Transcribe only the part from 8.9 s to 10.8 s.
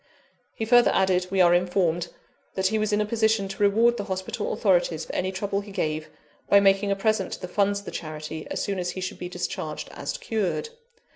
should be discharged as cured.